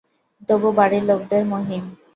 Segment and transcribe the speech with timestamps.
[0.49, 1.83] তবু বাড়ির লোকদের– মহিম।